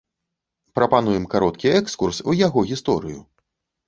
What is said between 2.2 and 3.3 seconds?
у яго гісторыю.